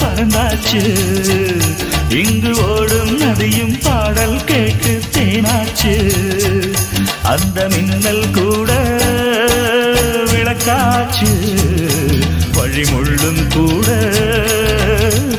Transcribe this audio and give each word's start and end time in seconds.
பறந்தாச்சு 0.00 0.82
இங்கு 2.08 2.68
ஓடும் 2.68 3.16
நதியும் 3.18 3.78
பாடல் 3.82 4.44
கேட்டு 4.44 5.02
தேனாச்சு. 5.12 5.94
அந்த 7.22 7.68
மின்னல் 7.68 8.30
கூட 8.30 8.72
விளக்காச்சு. 10.24 11.30
வழிமுள்ளும் 12.52 13.46
கூட 13.54 13.86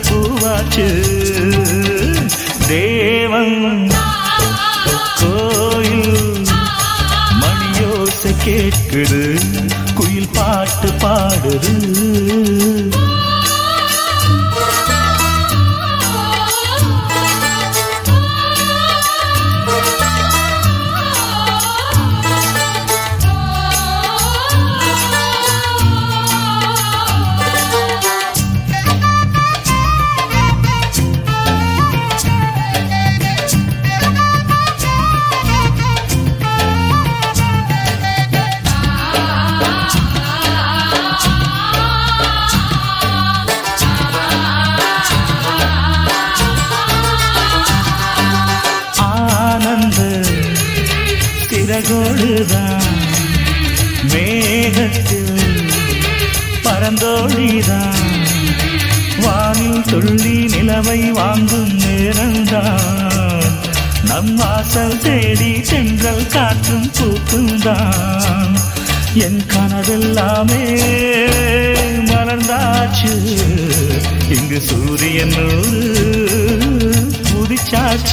பூவாச்சு. 0.09 1.19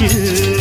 you 0.01 0.58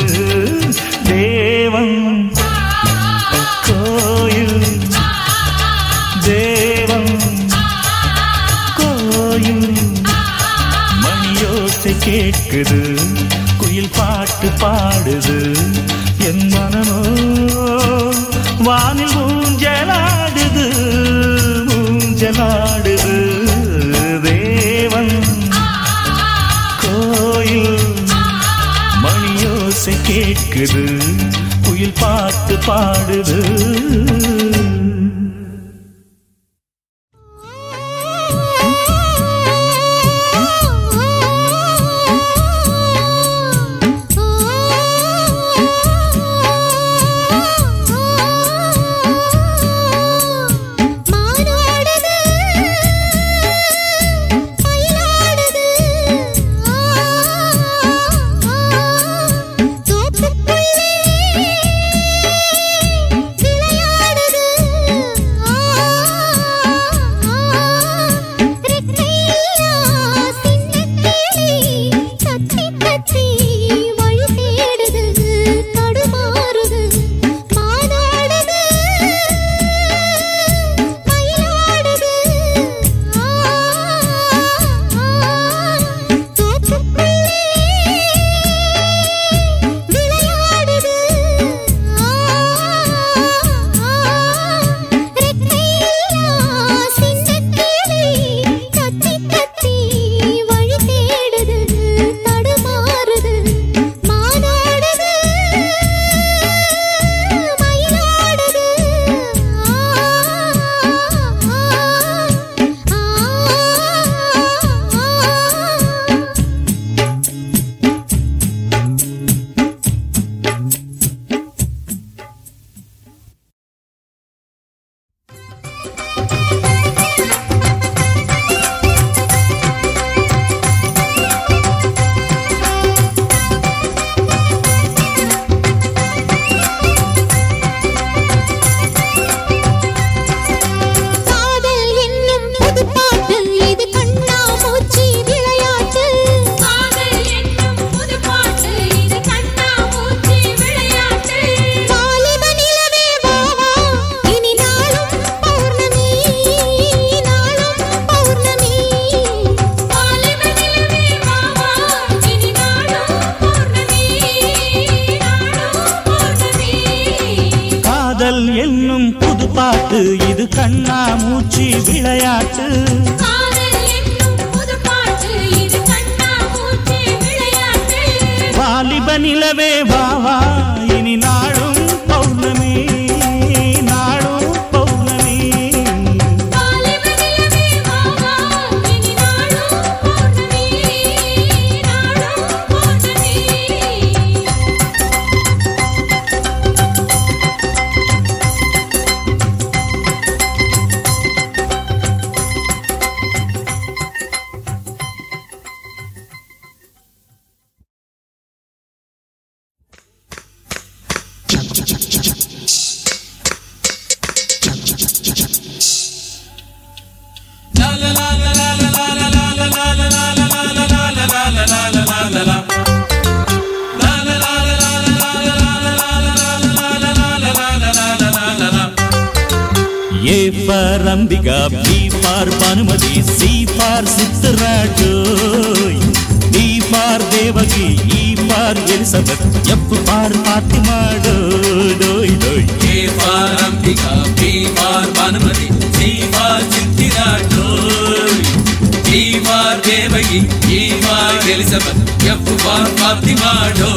புவார் 252.45 252.93
பாத்திமா 252.99 253.51
டோ 253.79 253.89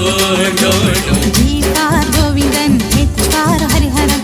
டோ. 0.60 0.70
டோ 1.06 1.14
ஜீவார் 1.38 2.10
கோவிந்தன் 2.16 2.78
ஹெச்சார் 2.94 3.64
ஹரிஹரன். 3.72 4.19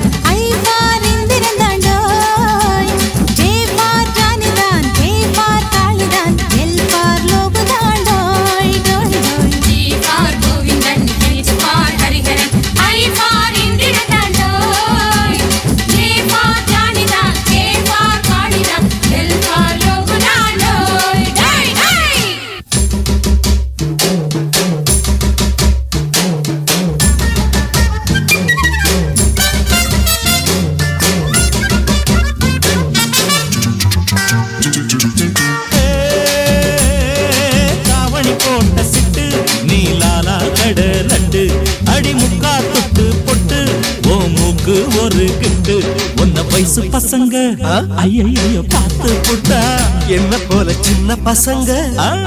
சின்ன 51.06 51.30
பசங்க. 51.30 51.70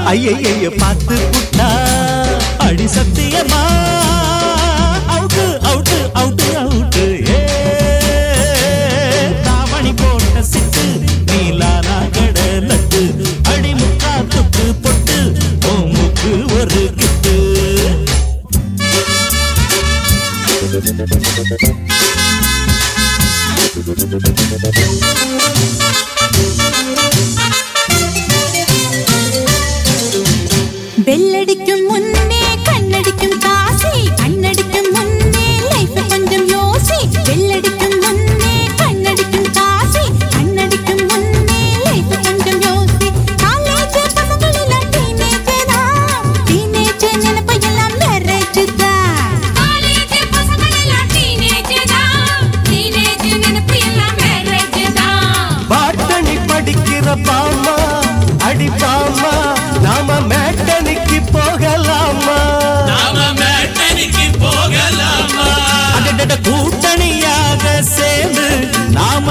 ஐய 0.04 0.70
பார்த்து 0.78 1.16
புட்டா. 1.32 1.68
அடி 2.58 2.84
சத்தியமா? 2.84 3.62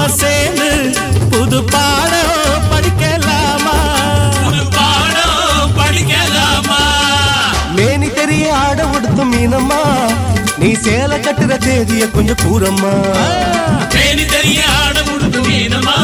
நாம 0.02 0.12
சேர்ந்து 0.16 0.68
புது 1.32 1.58
பாடம் 1.64 2.36
படிக்கலாமா? 2.70 3.74
புது 4.36 4.62
பாடம் 4.76 5.72
படிக்கலாமா 5.78 6.78
மேனி 7.76 8.08
தெரிய 8.10 8.46
ஆட 8.60 8.78
உடுத்தும் 8.88 9.30
மீனம்மா. 9.34 9.80
நீ 10.62 10.70
சேல 10.84 11.18
கட்டுற 11.18 11.52
தேதிய 11.66 12.06
கொஞ்சம் 12.10 12.40
கூறம்மா. 12.44 12.94
மேனி 13.94 14.24
தெரிய 14.26 14.62
ஆட 14.78 14.96
உடுத்தும் 15.12 15.48
மீனம்மா 15.50 15.98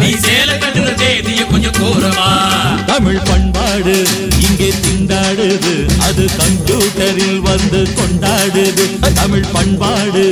நீ 0.00 0.10
சேல 0.24 0.50
கட்டுற 0.56 0.88
தேதிய 0.96 1.42
கொஞ்சம் 1.52 1.78
கூறமா 1.80 2.30
தமிழ் 2.86 3.22
பண்பாடு 3.28 3.96
இங்கே 4.60 4.76
திண்டாடுது. 4.84 5.72
அது 6.06 6.22
கம்ப்யூட்டரில் 6.38 7.40
வந்து 7.40 7.80
கொண்டாடுது. 7.98 8.84
தமிழ் 9.18 9.44
பண்பாடு 9.52 10.24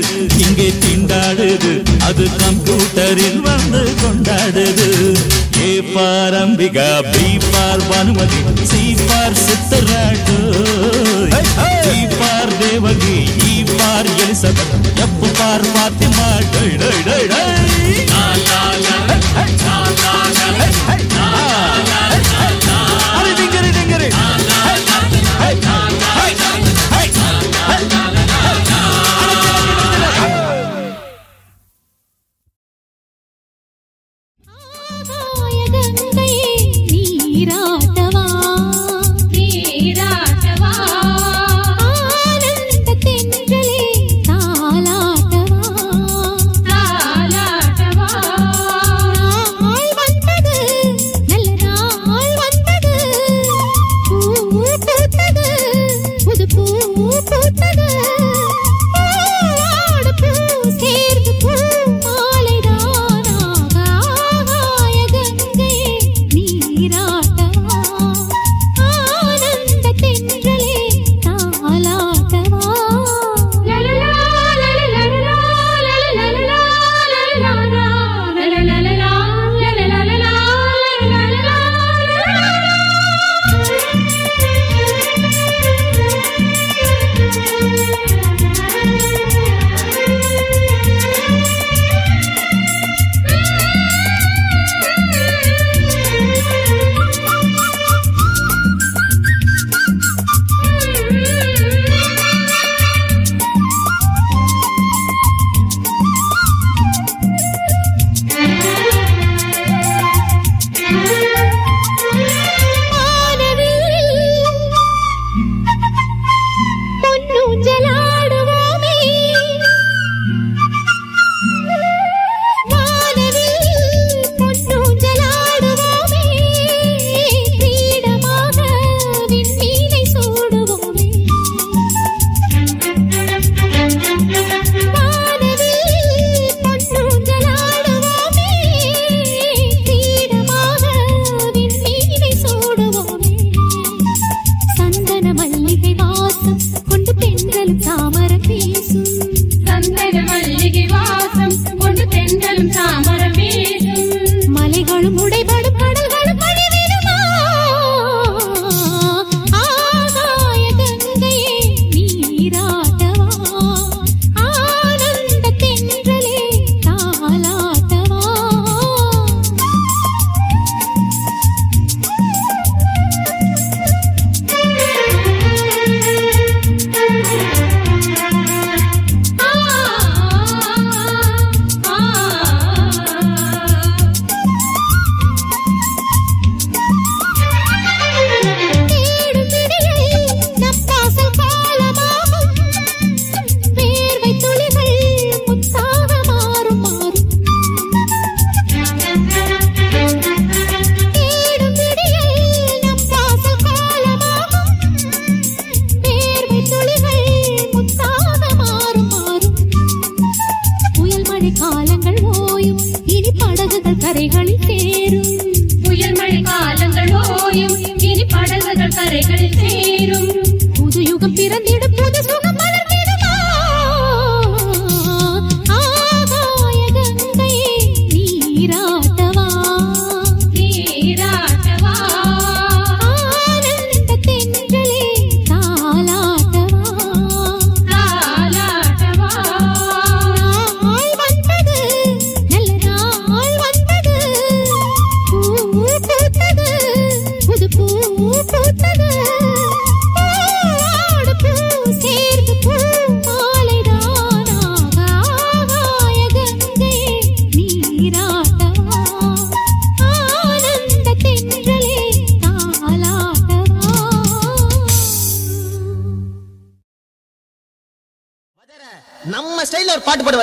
இங்கே 0.44 0.66
திண்டாடுது. 0.84 1.70
அது 2.08 2.24
கம்ப்யூட்டரில் 2.40 3.38
வந்து 3.40 3.82
கொண்டாடுது. 4.02 4.88
A 5.60 5.70
for 5.92 6.36
Ambika 6.40 6.88
B 7.12 7.28
for 7.52 7.84
Banumathi 7.90 8.40
C 8.72 8.82
for 9.06 9.38
சித்தராட்டு. 9.44 10.36
D 11.86 12.00
for 12.18 12.54
Devaki 12.62 13.16
E 13.52 13.56
for 13.78 14.10
Elizabeth 14.16 14.90
F 15.06 15.22
for 15.38 15.68
Fatima. 15.76 16.28
Tie 16.56 16.68
டை 16.82 16.96
டை 17.10 17.22
டை. 17.34 17.46
லா 18.12 18.26
லா 18.48 18.62
லா 18.86 18.98
லா 19.06 19.78
லா 20.02 20.16
லா 20.42 21.30
லா 21.90 22.05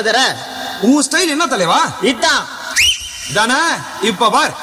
வதர 0.04 0.22
உன் 0.82 1.04
ஸ்டைல் 1.06 1.32
என்ன 1.34 1.46
தலைவா? 1.48 1.82
இதான்? 2.02 2.44
தானே 3.34 3.60
இப்ப 4.02 4.30
பார். 4.30 4.54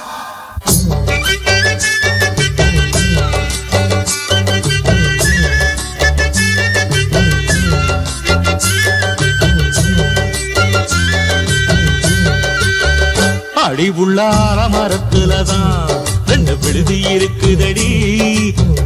அடி 13.62 13.88
உள்ளார 14.02 14.60
மரத்துலதான் 14.68 15.90
ரெண்டு 16.26 16.54
விழுதி 16.58 16.98
இருக்குதடி. 17.14 17.90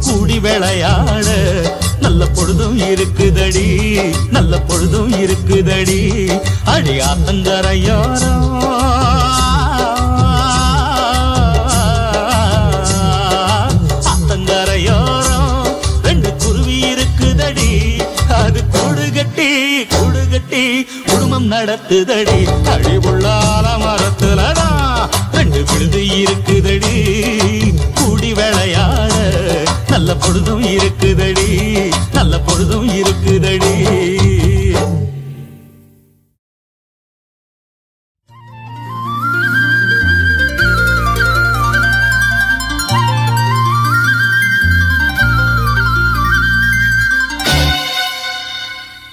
கூடி 0.05 0.37
விளையாட 0.39 1.27
நல்ல 2.17 2.33
பொழுதும் 2.35 2.77
இருக்குதடி 2.79 3.63
நல்ல 4.35 4.59
பொழுதும் 4.67 5.09
இருக்குதடி. 5.23 5.97
அடி 6.73 6.93
ஆத்தங்கரையோரம் 7.07 8.45
ஆத்தங்கரையோரம் 14.11 15.59
ரெண்டு 16.03 16.31
குருவி 16.43 16.77
இருக்குதடி 16.93 17.71
அது 18.39 18.63
கூடு 18.75 19.05
கட்டி 19.17 19.51
குடும்பம் 21.09 21.51
நடத்துதடி. 21.51 22.39
அழிவுள்ளால 22.75 23.65
மரத்துலதான் 23.85 25.03
ரெண்டு 25.33 25.63
விழுது 25.71 26.03
இருக்குதடி. 26.23 26.95
கூடி 27.99 28.31
விளையாட 28.39 29.13
நல்ல 29.89 30.15
பொழுதும் 30.23 30.65
இருக்குதடி. 30.77 31.51
பொழுதும் 32.45 32.89
இருக்குதடி. 33.01 33.73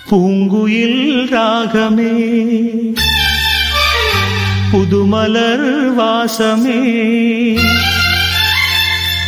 பூங்குயில் 0.09 1.03
ராகமே 1.31 2.14
புதுமலர் 4.73 5.68
வாசமே 5.95 6.81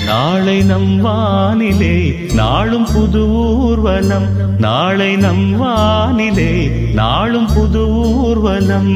நாளை 0.04 0.62
நம் 0.62 1.04
வானிலே 1.04 2.26
நாளும் 2.34 2.86
புது 2.92 3.28
ஊர்வலம். 3.28 4.26
நாளை 4.58 5.16
நம் 5.16 5.62
வானிலே 5.62 6.68
நாளும் 6.92 7.48
புது 7.54 7.88
ஊர்வலம். 7.88 8.92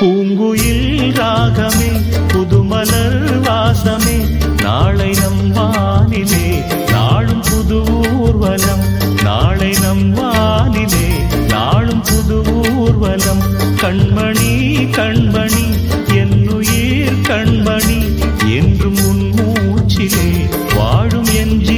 பூங்குயில் 0.00 1.12
ராகமே 1.12 1.90
புதுமலர் 2.32 3.40
வாசமே. 3.40 4.18
நாளை 4.62 5.10
நம் 5.10 5.52
வானிலே 5.52 6.62
நாளும் 6.90 7.42
புது 7.50 7.78
ஊர்வலம். 8.18 8.84
நாளை 9.22 9.76
நம் 9.80 10.14
வானிலே 10.14 11.08
நாளும் 11.48 12.02
புது 12.02 12.36
ஊர்வலம். 12.76 13.58
கண்மணி 13.82 14.52
கண்மணி 14.90 15.64
என்னுயிர் 16.30 17.20
கண்மணி 17.22 17.98
என்றும் 18.56 18.98
உன் 19.08 19.24
மூச்சிலே 19.36 20.26
வாழும் 20.74 21.30
என்று 21.40 21.69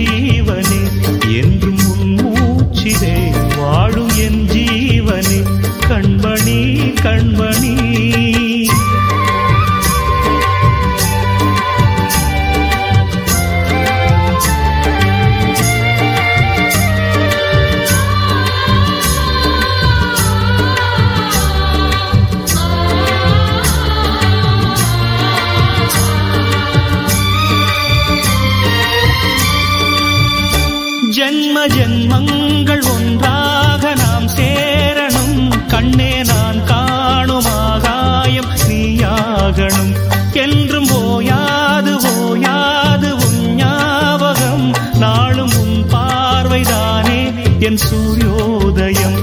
ஜென்ம 31.32 31.66
ஜென்மங்கள் 31.66 32.92
ஒன்றாக 32.92 33.94
நாம் 33.94 34.26
சேரணும். 34.26 35.66
கண்ணே 35.66 36.22
நான் 36.22 36.64
காணும் 36.64 37.44
ஆகாயம் 37.44 38.50
நீயாகணும். 38.68 39.96
என்றும் 40.32 40.90
ஓயாது 40.90 41.96
ஓயாது 42.18 43.16
உன் 43.16 43.54
ஞாபகம். 43.54 44.74
நாளும் 44.94 45.52
உன் 45.60 45.84
பார்வைதானே 45.88 47.34
என் 47.60 47.78
சூரியோதயம். 47.90 49.21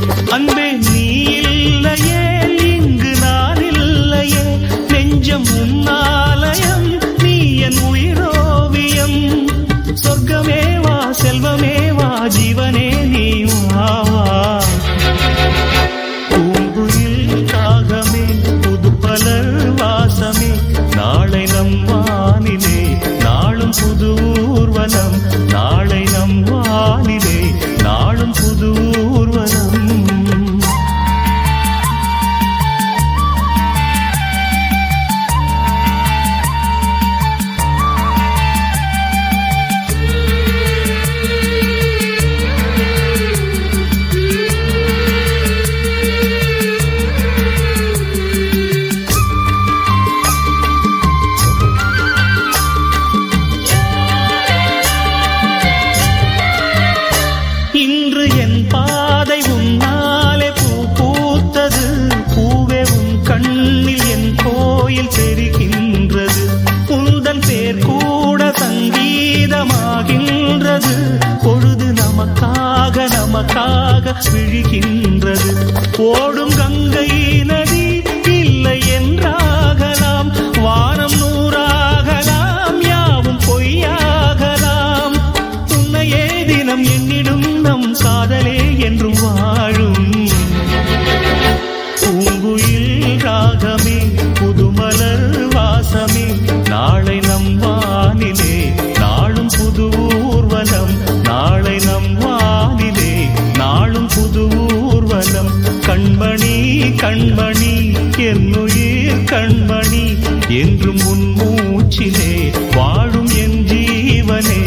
கண்மணி 109.30 110.06
என்றும் 110.50 111.00
உன் 111.06 111.36
மூச்சிலே 111.38 112.32
வாழும் 112.76 113.28
என் 113.28 113.66
ஜீவனே 113.66 114.62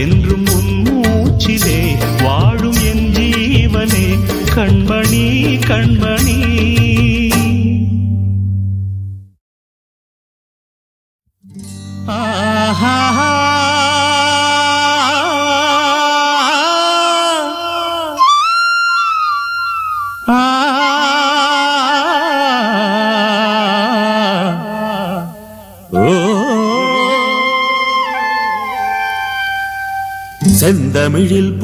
என்றும் 0.00 0.46
உன் 0.54 0.82
மூச்சிலே 0.84 1.78
வாழும் 2.22 2.78
என் 2.84 3.12
ஜீவனே. 3.12 4.04
கண்மணி 4.54 5.24
கண்மணி 5.66 6.15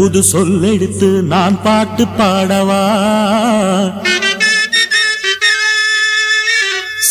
புது 0.02 0.22
சொல்லெடுத்து 0.22 1.08
நான் 1.22 1.62
பாட்டு 1.62 2.04
பாடவா? 2.18 2.78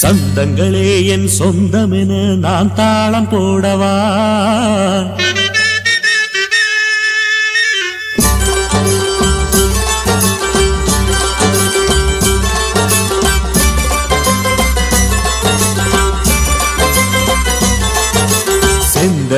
சந்தங்களே 0.01 1.06
என் 1.06 1.30
சொந்தமென 1.39 2.12
நான் 2.36 2.73
தாளம் 2.73 3.30
போடவா? 3.30 3.93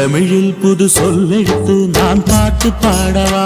தமிழில் 0.03 0.55
புது 0.61 0.89
சொல்லெடுத்து 0.89 1.75
நான் 1.97 2.23
பாட்டு 2.23 2.69
பாடவா? 2.71 3.43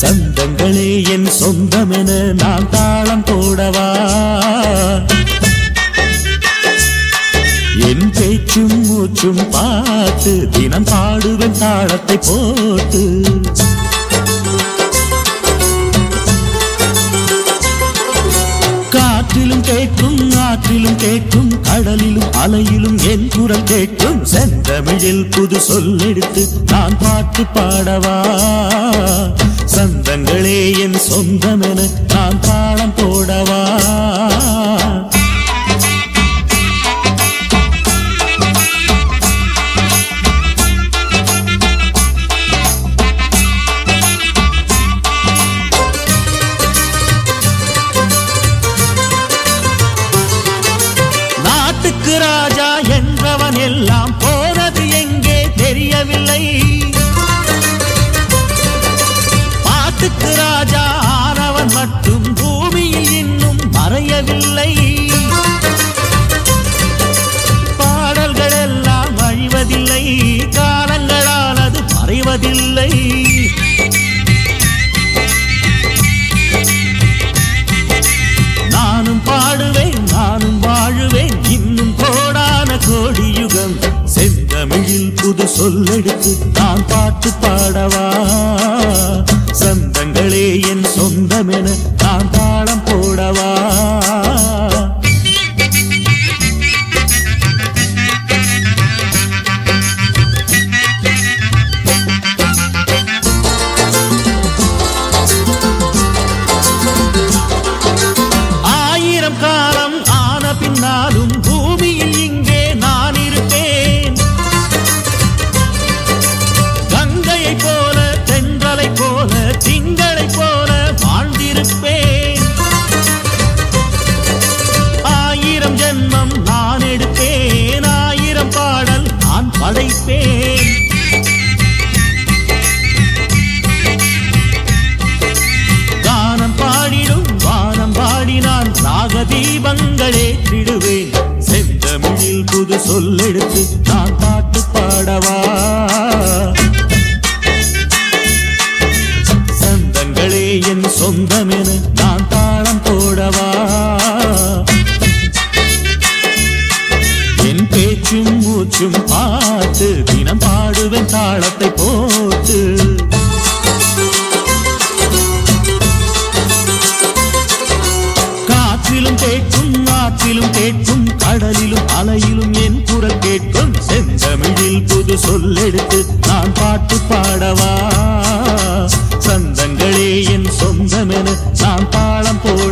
சந்தங்களே 0.00 1.04
என் 1.04 1.26
சொந்தம் 1.26 1.90
என 1.90 2.32
நான் 2.32 2.70
தாளம் 2.70 3.24
போடவா? 3.24 3.86
என் 7.90 8.10
பேச்சும் 8.10 8.86
மூச்சும் 8.86 9.50
பார்த்து 9.50 10.48
தினம் 10.50 10.84
பாடுவேன் 10.84 11.58
தாளத்தை 11.58 12.18
போட்டு. 12.18 13.04
ஆற்றிலும் 20.72 20.96
கேட்கும் 20.96 21.48
கடலிலும் 21.62 22.30
அலையிலும் 22.42 22.98
என் 23.10 23.26
குரல் 23.28 23.64
கேட்கும். 23.64 24.20
செந்தமிழில் 24.24 25.24
புது 25.30 25.58
சொல்லெடுத்து 25.68 26.42
நான் 26.70 26.96
பாட்டு 26.98 27.42
பாடவா? 27.54 28.14
சந்தங்களே 29.74 30.56
என் 30.78 30.98
சொந்தமென 31.08 31.78
நான் 32.14 32.40
தாளம் 32.40 32.94
போடவா? 32.96 33.60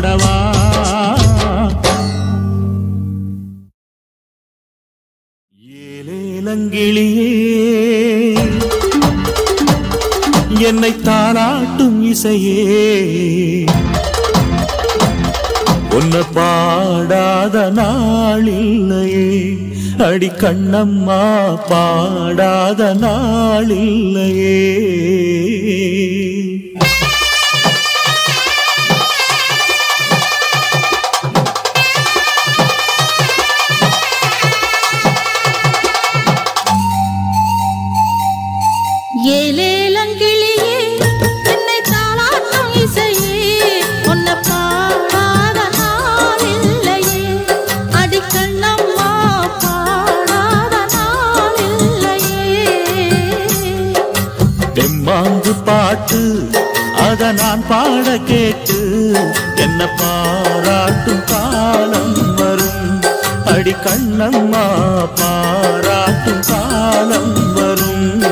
தாளம் 0.02 0.20
போடவா 0.20 0.34
ஏலேலங்கிளியே 5.90 7.30
என்னை 10.68 10.92
தாளாட்டும் 11.08 11.98
இசையே. 12.02 12.62
உன்னை 15.90 16.22
பாடாத 16.34 17.56
நாளில்லையே 17.70 19.28
அடி 20.08 20.30
கண்ணம்மா 20.42 21.22
பாடாத 21.70 22.82
நாளில்லையே. 22.94 24.58
பாட 57.90 58.11
கேட்டு 58.18 58.76
என்ன 59.57 59.81
பாராட்டும் 60.00 61.22
காலம் 61.24 62.35
வரும். 62.35 62.90
அடி 63.44 63.74
கண்ணம்மா 63.85 64.64
பாராட்டும் 65.20 66.42
காலம் 66.48 67.35
வரும். 67.55 68.29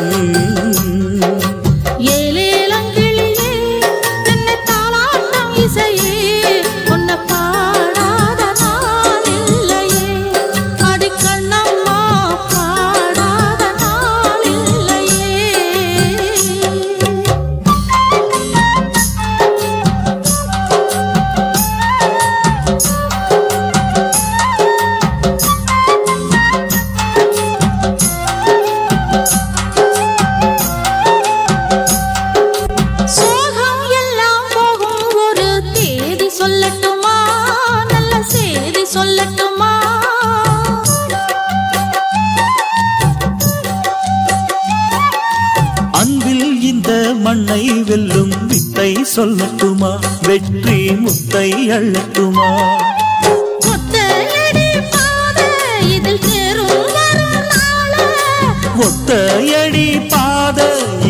ஒத்தையடி 59.11 59.85
பாத 60.09 60.59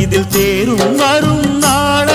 இதில் 0.00 0.28
தேரும் 0.28 0.92
வரும் 1.00 1.46
நாள. 1.64 2.08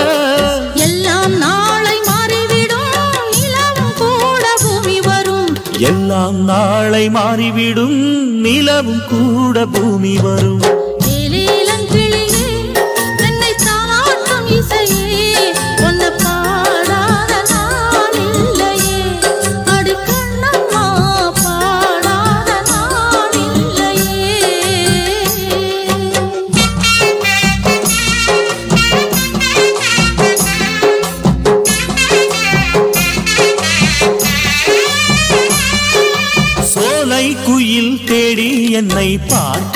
எல்லாம் 0.84 1.34
நாளை 1.42 1.96
மாறிவிடும் 2.06 2.94
நிலவும் 3.34 3.92
கூட 3.98 4.44
பூமி 4.62 4.96
வரும். 5.08 5.50
எல்லாம் 5.90 6.38
நாளை 6.44 7.04
மாறிவிடும் 7.16 7.98
நிலவும் 8.46 9.04
கூட 9.12 9.66
பூமி 9.66 10.14
வரும். 10.26 10.64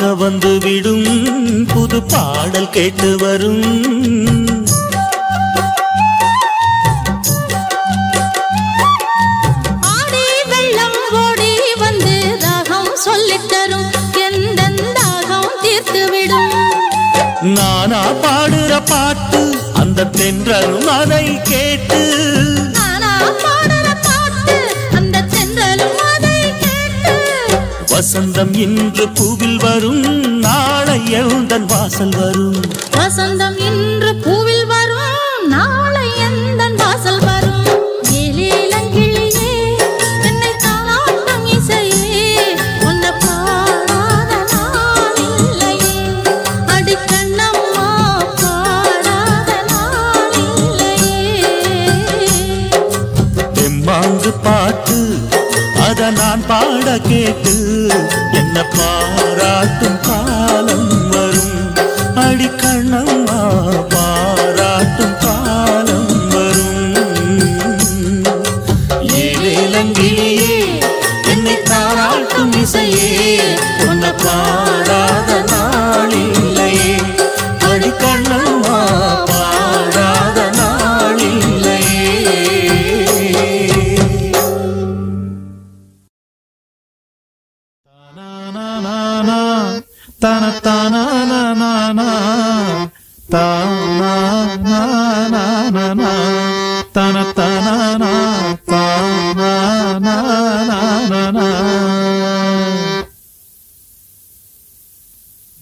பார்க்க 0.01 0.19
வந்து 0.21 0.51
விடும் 0.59 1.07
புது 1.67 1.99
பாடல் 2.13 2.69
கேட்டு 2.71 3.09
வரும். 3.17 3.65
நானா 17.57 18.01
பாடுற 18.23 18.73
பாட்டு 18.91 19.41
அந்த 19.75 20.07
தென்றலும் 20.19 20.89
அதை 20.95 21.25
கேட்டு. 21.43 22.01
நானா 22.77 23.13
பாடுற 23.45 23.78
வசந்தம் 27.99 28.57
இன்று 28.57 29.09
பூவில் 29.09 29.57
வரும். 29.57 30.03
நாளை 30.39 31.15
எழுந்தன் 31.15 31.65
வாசல் 31.65 32.17
வரும். 32.17 32.61
வசந்தம் 32.91 33.59
இன்று 33.59 34.15
பூவில் 34.15 34.67
வரும். 34.67 35.47
நாளை 35.49 36.11
எந்தன் 36.19 36.75
வாசல் 36.75 37.25
வரும். 37.25 37.65
ஏலேலங்கிளியே 38.13 39.47
பாட 56.89 57.01
கேட்டு 57.07 57.53
என்ன 58.33 58.59
பாராட்டும் 58.77 59.99
காலம் 60.07 60.93
வரும். 61.11 61.67
அடி 62.23 62.47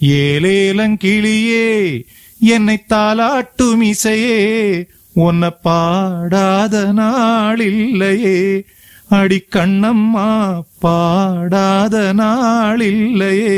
ஏலேலங்கிளியே 0.01 2.05
என்னை 2.39 2.85
தாலாட்டும் 2.89 3.81
இசையே. 3.81 4.89
உன்னை 5.13 5.51
பாடாத 5.51 6.85
நாள் 6.85 7.61
இல்லையே. 7.61 8.65
அடிக்கண்ணம்மா 9.11 10.63
பாடாத 10.79 12.13
நாளில்லையே. 12.13 13.57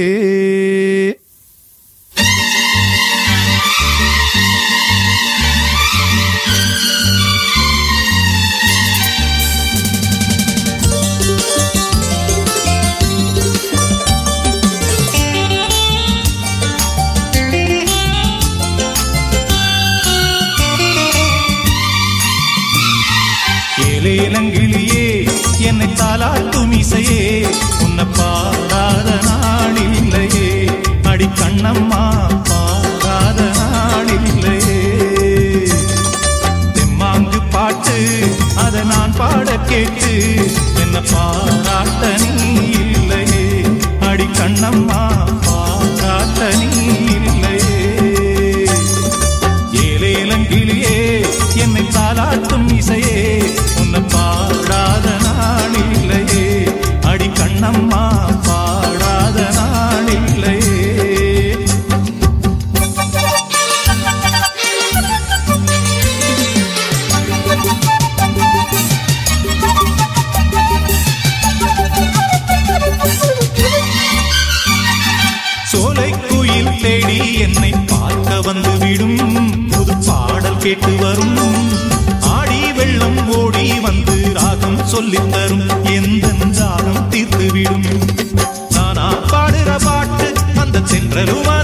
இசையே 26.90 27.24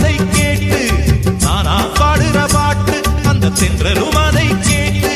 அதை 0.04 0.16
கேட்டு 0.32 0.78
நானா 1.44 1.74
பாடுற 1.98 2.38
பாட்டு 2.52 2.96
அந்த 3.24 3.50
தென்றலும் 3.60 4.16
அதை 4.18 4.46
கேட்டு. 4.60 5.12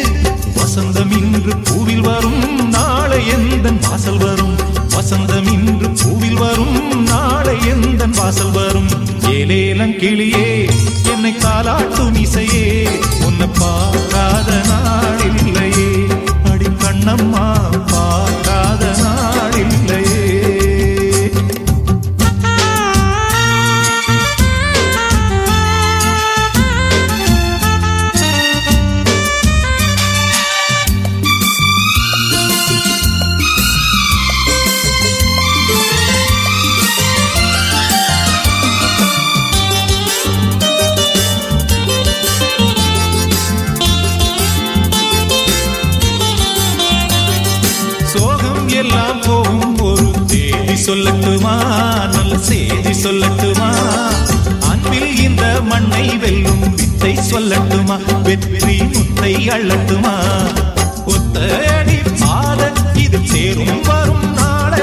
வசந்தம் 0.56 1.12
இன்று 1.18 1.54
பூவில் 1.66 2.00
வரும் 2.00 2.38
நாளை 2.68 3.18
எந்த 3.28 3.72
வாசல் 3.82 4.18
வரும்? 4.18 4.54
வசந்தம் 4.94 5.50
இன்று 5.52 5.88
பூவில் 6.00 6.38
வரும் 6.38 6.78
நாளை 7.04 7.56
எந்த 7.68 8.06
வாசல் 8.18 8.50
வரும்? 8.50 8.88
ஏலேலம் 9.32 9.94
கிளியே 9.98 10.48
என்னை 11.12 11.34
காலாட்டும் 11.36 12.17
வெற்றி 58.28 58.76
முத்தை 58.92 59.32
அள்ளட்டுமா 59.54 60.14
ஒத்தையடி 61.12 61.98
பாத 62.22 62.60
இது 63.02 63.18
சேரும் 63.30 63.80
வரும் 63.88 64.26
நாள. 64.38 64.74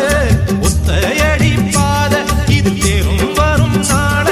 ஒத்தையடி 0.68 1.52
பாத 1.76 2.14
இது 2.58 2.72
சேரும் 2.84 3.34
வரும் 3.40 3.78
நாள. 3.92 4.28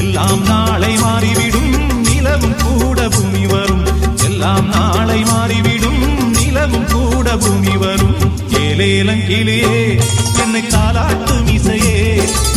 எல்லாம் 0.00 0.42
நாளை 0.50 0.92
மாறிவிடும் 1.04 1.72
நிலவும் 2.08 2.56
கூட 2.64 3.08
பூமி 3.16 3.44
வரும். 3.46 3.84
எல்லாம் 4.28 4.68
நாளை 4.76 5.20
மாறிவிடும் 5.24 6.00
நிலவும் 6.38 6.88
கூட 6.94 7.36
பூமி 7.36 7.76
வரும். 7.76 8.16
ஏலேலம் 8.62 9.24
கிளியே 9.28 9.76
என்னை 10.44 10.62
காலாட்டு 10.66 11.36
மிசையே 11.48 11.98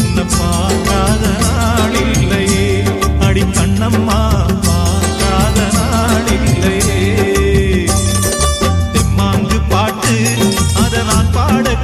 உன்னை 0.01 0.25
பார்க்காத 0.37 1.23
நாளில்லையே 1.45 2.67
அடி 3.27 3.43
கண்ணம்மா 3.57 4.19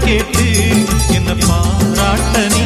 கேட்டு 0.08 0.46
என்ன 1.16 1.32
பாராட்ட 1.40 2.44
நீ 2.48 2.66